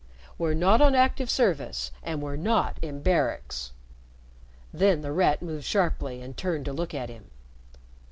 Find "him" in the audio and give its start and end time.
7.09-7.25